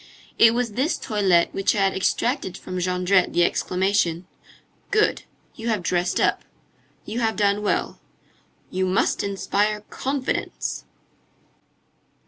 It 0.39 0.55
was 0.55 0.71
this 0.71 0.97
toilette 0.97 1.53
which 1.53 1.73
had 1.73 1.93
extracted 1.93 2.57
from 2.57 2.79
Jondrette 2.79 3.33
the 3.33 3.43
exclamation: 3.43 4.25
"Good! 4.89 5.25
You 5.53 5.67
have 5.67 5.83
dressed 5.83 6.19
up. 6.19 6.41
You 7.05 7.19
have 7.19 7.35
done 7.35 7.61
well. 7.61 7.99
You 8.71 8.87
must 8.87 9.21
inspire 9.23 9.81
confidence!" 9.91 10.85